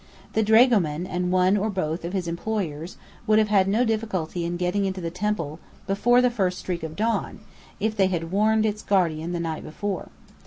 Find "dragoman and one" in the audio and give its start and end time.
0.41-1.55